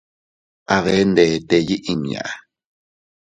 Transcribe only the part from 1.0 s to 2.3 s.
ndete yiʼi inña.